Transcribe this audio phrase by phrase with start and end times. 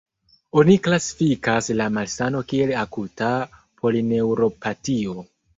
[0.61, 3.29] Oni klasifikas la malsano kiel akuta
[3.83, 5.17] polineuropatio.